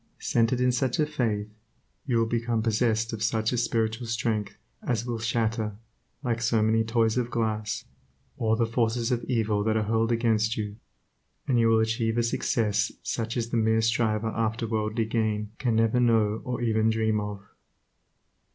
[0.17, 1.47] Centered in such a faith,
[2.07, 5.75] you will become possessed of such a spiritual strength as will shatter,
[6.23, 7.85] like so many toys of glass,
[8.35, 10.77] all the forces of evil that are hurled against you,
[11.47, 15.75] and you will achieve a success such as the mere striver after worldly gain can
[15.75, 17.41] never know or even dream of.